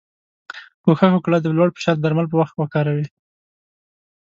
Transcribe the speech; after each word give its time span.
کوښښ 0.83 1.11
وکړی 1.13 1.37
د 1.41 1.47
لوړ 1.57 1.69
فشار 1.75 1.97
درمل 1.99 2.25
په 2.29 2.37
وخت 2.41 2.55
وکاروی. 2.57 3.07